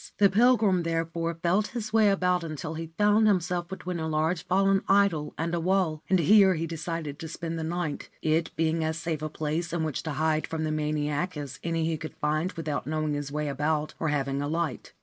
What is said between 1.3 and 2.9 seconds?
felt his way about until he